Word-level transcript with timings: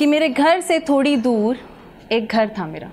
कि 0.00 0.06
मेरे 0.06 0.28
घर 0.28 0.60
से 0.60 0.80
थोड़ी 0.80 1.16
दूर 1.16 1.58
एक 2.12 2.26
घर 2.26 2.48
था 2.48 2.66
मेरा। 2.66 2.90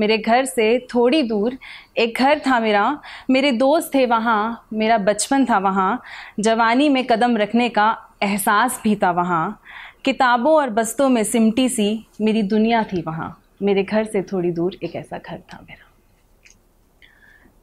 मेरे 0.00 0.18
घर 0.18 0.44
से 0.44 0.86
थोड़ी 0.94 1.22
दूर 1.22 1.58
एक 1.96 2.18
घर 2.18 2.38
था 2.38 2.60
मेरा। 2.60 3.02
मेरे 3.30 3.52
दोस्त 3.52 3.94
थे 3.94 4.06
वहाँ, 4.06 4.66
मेरा 4.72 4.98
बचपन 4.98 5.44
था 5.44 5.58
वहाँ। 5.58 6.02
जवानी 6.40 6.88
में 6.88 7.06
कदम 7.06 7.36
रखने 7.36 7.68
का 7.68 7.98
एहसास 8.22 8.80
भी 8.84 8.96
था 8.96 9.10
वहाँ। 9.10 9.62
किताबों 10.04 10.54
और 10.54 10.70
बस्तों 10.70 11.08
में 11.08 11.24
सिमटी 11.24 11.68
सी 11.68 12.06
मेरी 12.20 12.42
दुनिया 12.42 12.82
थी 12.82 13.02
वहाँ। 13.02 13.42
मेरे 13.62 13.82
घर 13.82 14.04
से 14.04 14.22
थोड़ी 14.22 14.50
दूर 14.50 14.76
एक 14.82 14.96
ऐसा 14.96 15.18
घर 15.18 15.38
था 15.38 15.58
मेरा। 15.62 15.92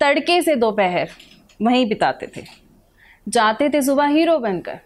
तड़के 0.00 0.42
से 0.42 0.56
दोपहर, 0.56 1.08
वहीं 1.62 1.88
बिताते 1.88 2.26
थे। 2.36 2.44
जाते 3.28 3.70
थे 3.70 3.82
सुबह 3.82 4.06
हीरो 4.06 4.38
बनकर। 4.38 4.80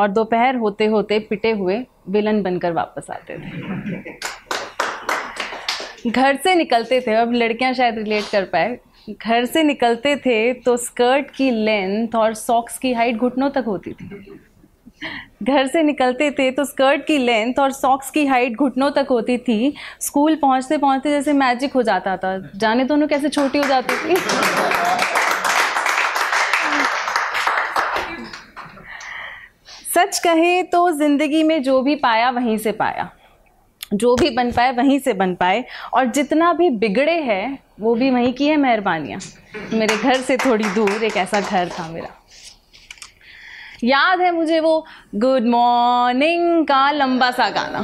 और 0.00 0.08
दोपहर 0.08 0.56
होते 0.56 0.86
होते 0.86 1.18
पिटे 1.20 1.50
हुए 1.52 1.78
विलन 2.08 2.42
बनकर 2.42 2.72
वापस 2.72 3.10
आते 3.10 3.34
थे। 3.34 4.18
घर 6.10 6.36
से 6.36 6.54
निकलते 6.54 7.00
थे, 7.00 7.14
अब 7.14 7.32
लड़कियाँ 7.32 7.72
शायद 7.74 7.98
रिलेट 7.98 8.24
कर 8.32 8.44
पाए। 8.44 8.78
घर 9.10 9.44
से 9.44 9.62
निकलते 9.62 10.14
थे 10.16 10.52
तो 10.54 10.76
स्कर्ट 10.76 11.30
की 11.30 11.50
लेंथ 11.50 12.14
और 12.16 12.34
सॉक्स 12.34 12.78
की 12.78 12.92
हाइट 12.92 13.16
घुटनों 13.16 13.50
तक 13.50 13.64
होती 13.66 13.92
थी। 13.92 14.38
घर 15.42 15.66
से 15.66 15.82
निकलते 15.82 16.30
थे 16.30 16.50
तो 16.50 16.64
स्कर्ट 16.64 17.04
की 17.06 17.18
लेंथ 17.18 17.58
और 17.58 17.72
सॉक्स 17.72 18.10
की 18.10 18.24
हाइट 18.26 18.56
घुटनों 18.56 18.90
तक 18.90 19.06
होती 19.10 19.36
थी। 19.38 19.74
स्कूल 20.00 20.34
पहुँचते 20.36 20.78
पहुँचते 20.78 21.10
जैसे 21.10 21.32
मैजिक 21.32 21.72
हो 21.72 21.82
जाता 21.82 22.16
था। 22.16 22.36
जाने 22.56 22.84
दोनों 22.84 23.08
कैसे 23.08 23.28
छोटी 23.28 23.58
हो 23.58 23.64
जाती 23.64 23.96
थी? 23.96 24.16
सच 29.94 30.18
कहें 30.18 30.64
तो 30.64 30.90
ज़िंदगी 30.90 31.42
में 31.42 31.62
जो 31.62 31.80
भी 31.82 31.94
पाया, 31.94 32.30
वहीं 32.30 32.58
से 32.58 32.72
पाया। 32.72 33.10
जो 33.94 34.14
भी 34.16 34.30
बन 34.30 34.50
पाए, 34.52 34.72
वहीं 34.72 34.98
से 34.98 35.12
बन 35.12 35.34
पाए। 35.34 35.64
और 35.94 36.06
जितना 36.06 36.52
भी 36.52 36.70
बिगड़े 36.70 37.20
हैं, 37.20 37.58
वो 37.80 37.94
भी 37.94 38.10
वहीं 38.10 38.32
की 38.32 38.46
है 38.46 38.56
मेहरबानियाँ। 38.56 39.20
मेरे 39.72 39.96
घर 39.96 40.14
से 40.14 40.36
थोड़ी 40.36 40.64
दूर 40.64 41.04
एक 41.04 41.16
ऐसा 41.16 41.40
घर 41.40 41.68
था 41.68 41.88
मेरा। 41.88 42.08
याद 43.84 44.20
है 44.20 44.30
मुझे 44.32 44.60
वो 44.60 44.86
गुड 45.14 45.46
मॉर्निंग 45.46 46.66
का 46.66 46.90
लंबा 46.90 47.30
सा 47.30 47.48
गाना। 47.50 47.82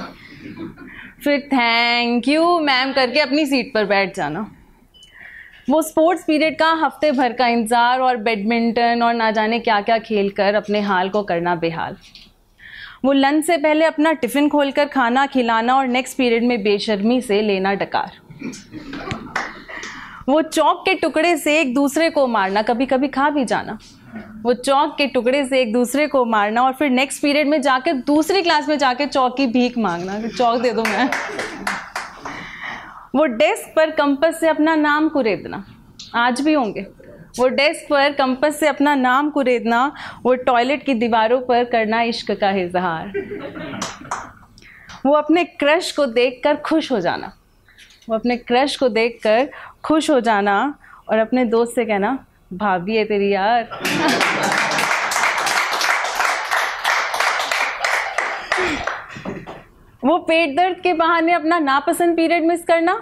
फिर 1.24 1.40
थैंक 1.40 2.28
यू 2.28 2.58
मैम 2.60 2.92
करके 2.92 3.20
अपनी 3.20 3.46
सीट 3.46 3.74
पर 3.74 3.84
बैठ 3.84 4.16
जाना। 4.16 4.50
वो 5.68 5.80
स्पोर्ट्स 5.82 6.24
पीरियड 6.24 6.58
का 6.58 6.70
हफ़्ते 6.74 7.10
भर 7.12 7.32
का 7.32 7.46
इंतज़ार 7.48 8.00
और 8.00 8.16
बैडमिंटन 8.16 9.02
और 9.02 9.14
ना 9.14 9.30
जाने 9.30 9.58
क्या 9.58 9.80
क्या 9.80 9.96
खेल 9.98 10.28
कर 10.30 10.54
अपने 10.54 10.80
हाल 10.80 11.08
को 11.08 11.22
करना 11.22 11.54
बेहाल। 11.54 11.96
वो 13.04 13.12
लंच 13.12 13.44
से 13.44 13.56
पहले 13.56 13.84
अपना 13.84 14.12
टिफ़िन 14.12 14.48
खोलकर 14.48 14.86
खाना, 14.86 15.26
खिलाना 15.26 15.76
और 15.76 15.86
नेक्स्ट 15.88 16.16
पीरियड 16.18 16.44
में 16.44 16.62
बेशर्मी 16.62 17.20
से 17.20 17.40
लेना 17.42 17.74
डकार। 17.74 18.12
वो 20.28 20.40
चौक 20.42 20.82
के 20.84 20.94
टुकड़े 20.94 21.36
से 21.36 21.60
एक 21.60 21.74
दूसरे 21.74 22.10
को 22.10 22.26
मारना 22.26 22.62
कभी 22.62 22.86
कभी 22.86 23.08
खा 23.08 23.28
भी 23.30 23.44
जाना। 23.44 23.78
वो 24.42 24.52
चौक 24.54 24.94
के 24.98 25.06
टुकड़े 25.06 25.44
से 25.44 25.60
एक 25.60 25.72
दूसरे 25.72 26.06
को 26.06 26.24
मारना 26.26 26.62
और 26.62 26.72
फिर 26.72 26.90
नेक्स्ट 26.90 27.22
पीरियड 27.22 27.48
में 27.48 27.60
जाकर 27.62 27.92
दूसरी 28.06 28.42
क्लास 28.42 28.68
में 28.68 28.78
जाके 28.78 29.06
चौक 29.06 29.36
की 29.36 29.46
भीख 29.48 29.78
मांगना। 29.78 30.20
चौक 30.28 30.60
दे 30.62 30.70
दो 30.72 30.82
मैं। 30.82 31.08
वो 33.16 33.24
डेस्क 33.26 33.72
पर 33.76 33.90
कंपस 33.90 34.40
से 34.40 34.48
अपना 34.48 34.74
नाम 34.74 35.08
कुरेदना। 35.08 35.64
आज 36.14 36.40
भी 36.40 36.52
होंगे। 36.52 36.80
वो 37.38 37.48
डेस्क 37.48 37.86
पर 37.90 38.12
कंपस 38.12 38.58
से 38.60 38.66
अपना 38.68 38.94
नाम 38.94 39.30
कुरेदना, 39.30 39.92
वो 40.24 40.34
टॉयलेट 40.34 40.84
की 40.84 40.94
दीवारों 40.94 41.40
पर 41.40 41.64
करना 41.64 42.02
इश्क 42.02 42.30
का 42.30 42.50
इजहार। 42.50 43.12
वो 45.06 45.12
अपने 45.12 45.44
क्रश 45.44 45.92
को 45.92 46.06
देखकर 46.06 46.56
खुश 46.56 46.92
हो 46.92 47.00
जाना। 47.00 47.32
वो 48.08 48.14
अपने 48.14 48.36
क्रश 48.36 48.76
को 48.76 48.88
देखकर 48.88 49.48
खुश 49.84 50.10
हो 50.10 50.20
जाना 50.20 50.74
और 51.08 51.18
अपने 51.18 51.44
दोस्त 51.44 51.74
से 51.74 51.84
कहना, 51.84 52.26
भाभी 52.52 52.96
है 52.96 53.04
तेरी 53.04 53.32
यार। 53.32 53.68
वो 60.06 60.16
पेट 60.18 60.54
दर्द 60.56 60.80
के 60.80 60.92
बहाने 60.94 61.32
अपना 61.32 61.58
नापसंद 61.58 62.16
पीरियड 62.16 62.44
मिस 62.46 62.62
करना 62.64 62.92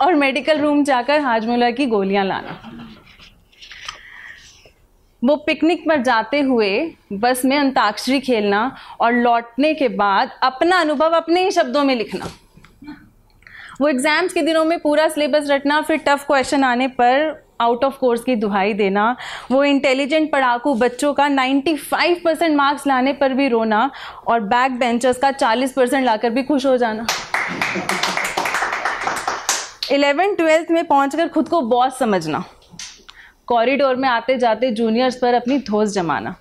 और 0.00 0.14
मेडिकल 0.14 0.58
रूम 0.60 0.82
जाकर 0.84 1.20
हाजमुला 1.20 1.70
की 1.70 1.86
गोलियाँ 1.86 2.24
लाना। 2.24 2.58
वो 5.22 5.36
पिकनिक 5.36 5.86
पर 5.88 6.02
जाते 6.02 6.40
हुए 6.40 6.70
बस 7.12 7.44
में 7.44 7.56
अंताक्षरी 7.58 8.20
खेलना 8.20 8.60
और 9.00 9.12
लौटने 9.14 9.72
के 9.74 9.88
बाद 9.96 10.30
अपना 10.42 10.80
अनुभव 10.80 11.16
अपने 11.16 11.44
ही 11.44 11.50
शब्दों 11.50 11.84
में 11.84 11.94
लिखना। 11.94 12.28
वो 13.80 13.88
एग्ज़ाम्स 13.88 14.32
के 14.32 14.42
दिनों 14.42 14.64
में 14.64 14.78
पूरा 14.80 15.08
सिलेबस 15.08 15.50
रटना, 15.50 15.80
फिर 15.80 15.96
टफ 16.06 16.26
क्वेश्चन 16.26 16.64
आने 16.64 16.88
पर 16.90 17.45
आउट 17.60 17.84
ऑफ़ 17.84 17.98
कोर्स 17.98 18.22
की 18.24 18.36
दुहाई 18.36 18.72
देना। 18.72 19.16
वो 19.50 19.64
इंटेलिजेंट 19.64 20.32
पढ़ाकू 20.32 20.74
बच्चों 20.74 21.14
का 21.14 21.28
95 21.28 22.20
परसेंट 22.24 22.56
मार्क्स 22.56 22.86
लाने 22.86 23.12
पर 23.12 23.32
भी 23.32 23.48
रोना 23.48 23.90
और 24.26 24.40
बैक 24.40 24.72
बेंचर्स 24.72 25.18
का 25.18 25.30
40 25.30 25.72
परसेंट 25.72 26.04
लाकर 26.04 26.30
भी 26.30 26.42
खुश 26.42 26.66
हो 26.66 26.76
जाना। 26.76 27.06
इलेवन 29.90 30.34
ट्वेल्थ 30.34 30.70
में 30.70 30.84
पहुंचकर 30.84 31.28
खुद 31.28 31.48
को 31.48 31.60
बॉस 31.60 31.98
समझना। 31.98 32.44
कॉरिडोर 33.46 33.96
में 33.96 34.08
आते 34.08 34.38
जाते 34.38 34.70
जूनियर्स 34.70 35.16
पर 35.16 35.34
अपनी 35.34 35.58
धोस 35.58 35.88
जमाना। 35.88 36.34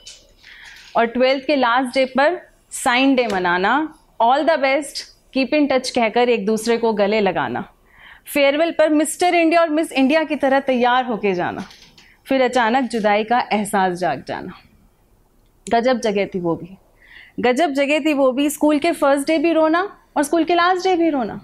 और 0.95 1.05
ट्वेल्थ 1.05 1.43
के 1.47 1.55
लास्ट 1.55 1.93
डे 1.93 2.05
पर 2.05 2.41
साइन 2.71 3.15
डे 3.15 3.27
मनाना। 3.27 3.93
All 4.21 4.43
the 4.43 4.59
best 4.59 5.03
keep 5.33 5.53
in 5.53 5.67
touch 5.67 5.89
कहकर 5.89 6.29
एक 6.29 6.45
दूसरे 6.45 6.77
को 6.77 6.93
गले 6.93 7.21
लगाना। 7.21 7.69
फेयरवेल 8.33 8.71
पर 8.71 8.89
मिस्टर 8.89 9.35
इंडिया 9.35 9.61
और 9.61 9.69
मिस 9.69 9.91
इंडिया 9.91 10.23
की 10.23 10.35
तरह 10.35 10.59
तैयार 10.59 11.05
होके 11.05 11.33
जाना। 11.33 11.63
फिर 12.27 12.41
अचानक 12.41 12.89
जुदाई 12.89 13.23
का 13.23 13.39
एहसास 13.53 13.93
जाग 13.93 14.23
जाना। 14.27 14.51
गजब 15.73 15.99
जगह 15.99 16.25
थी 16.25 16.39
वो 16.39 16.55
भी। 16.55 16.77
गजब 17.39 17.69
जगह 17.69 17.99
थी 17.99 18.13
वो 18.13 18.31
भी। 18.31 18.49
स्कूल 18.49 18.79
के 18.79 18.91
फ़र्स्ट 18.91 19.27
डे 19.27 19.37
भी 19.37 19.53
रोना 19.53 19.97
और 20.17 20.23
स्कूल 20.23 20.43
के 20.43 20.55
लास्ट 20.55 20.87
डे 20.87 20.95
भी 20.95 21.09
रोना। 21.09 21.41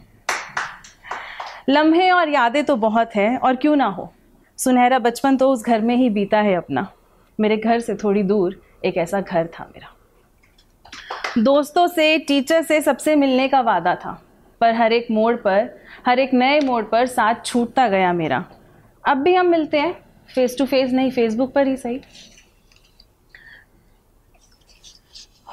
लम्हे 1.70 2.12
और 2.12 2.30
यादें 2.30 2.64
तो 2.64 2.76
बहुत 2.76 3.16
है 3.16 3.38
और 3.38 3.56
क्यों 3.56 3.76
ना 3.76 3.86
हो? 3.86 4.14
सुनहरा 4.58 5.00
बचपन 5.00 5.38
तो 5.38 5.50
उस 5.50 5.64
घर 5.64 5.82
में 5.82 5.96
ही 5.96 6.10
बीता 6.10 6.42
है 6.42 6.56
अपना। 6.56 6.92
मेरे 7.40 7.58
घर 7.58 7.80
से 7.80 7.96
थोड़ी 7.96 8.24
दूर 8.24 8.62
एक 8.86 8.98
ऐसा 8.98 9.22
घर 9.22 9.48
था 9.48 9.64
मेरा। 9.64 9.96
दोस्तों 11.42 11.88
से, 11.88 12.18
टीचर 12.18 12.62
से 12.62 12.82
सबसे 12.82 13.16
मिलने 13.16 13.48
का 13.48 13.62
वादा 13.62 13.96
था। 13.96 14.31
पर 14.62 14.74
हर 14.74 14.94
एक 14.94 15.08
मोड़ 15.12 15.36
पर, 15.36 15.70
हर 16.06 16.20
एक 16.20 16.34
नए 16.34 16.60
मोड़ 16.60 16.84
पर 16.84 17.06
साथ 17.06 17.36
छूटता 17.46 17.88
गया 17.88 18.14
मेरा। 18.14 18.46
अब 19.08 19.18
भी 19.18 19.36
हम 19.36 19.46
मिलते 19.46 19.80
हैं। 19.80 19.94
फेस 20.36 20.58
टू 20.58 20.66
फेस 20.66 20.92
नहीं 20.92 21.12
फेसबुक 21.12 21.54
पर 21.54 21.68
ही 21.68 21.78
सही। 21.78 22.02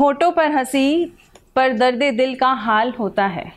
होठों 0.00 0.32
पर 0.32 0.50
हँसी, 0.50 1.16
पर 1.56 1.72
दर्द 1.72 2.02
दिल 2.02 2.34
का 2.34 2.48
हाल 2.48 2.90
होता 2.90 3.26
है। 3.26 3.52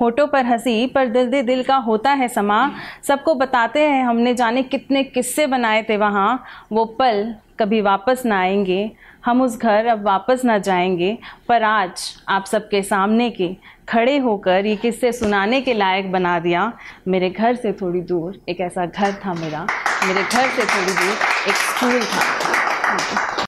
होठों 0.00 0.26
पर 0.26 0.46
हँसी, 0.46 0.86
पर 0.86 1.06
दर्द 1.06 1.34
दिल 1.46 1.62
का 1.62 1.76
होता 1.76 2.10
है 2.10 2.28
समा। 2.28 2.70
सबको 3.02 3.34
बताते 3.34 3.88
हैं, 3.88 4.04
हमने 4.04 4.34
जाने 4.34 4.62
कितने 4.62 5.02
किस्से 5.04 5.46
बनाए 5.46 5.82
थे 5.82 5.96
वहाँ। 5.96 6.44
वो 6.72 6.84
पल 6.84 7.34
कभी 7.60 7.80
वापस 7.80 8.22
ना 8.26 8.40
आएँगे। 8.40 8.90
हम 9.24 9.42
उस 9.42 9.58
घर 9.58 9.86
अब 9.86 10.02
वापस 10.02 10.44
ना 10.44 10.58
जाएँगे। 10.58 11.18
पर 11.48 11.62
आज 11.62 12.22
आप 12.28 12.44
सबके 12.44 12.82
सामने 12.82 13.30
के, 13.30 13.56
खड़े 13.88 14.18
होकर 14.18 14.66
ये 14.66 14.76
किस्से 14.76 15.12
सुनाने 15.12 15.60
के 15.60 15.74
लायक 15.74 16.12
बना 16.12 16.38
दिया। 16.38 16.72
मेरे 17.08 17.30
घर 17.30 17.54
से 17.54 17.72
थोड़ी 17.72 18.00
दूर 18.00 18.40
एक 18.48 18.60
ऐसा 18.60 18.86
घर 18.86 19.12
था 19.12 19.34
मेरा। 19.34 19.66
मेरे 20.06 20.22
घर 20.22 20.48
से 20.48 20.64
थोड़ी 20.64 20.92
दूर 20.92 21.16
एक 21.48 21.54
स्कूल 21.54 22.00
था। 22.02 23.47